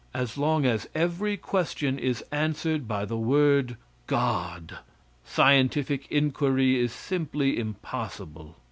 As 0.15 0.35
long 0.35 0.65
as 0.65 0.89
every 0.95 1.37
question 1.37 1.99
is 1.99 2.23
answered 2.31 2.87
by 2.87 3.05
the 3.05 3.19
word 3.19 3.77
"God," 4.07 4.79
scientific 5.23 6.07
inquiry 6.11 6.79
is 6.79 6.91
simply 6.91 7.59
impossible. 7.59 8.55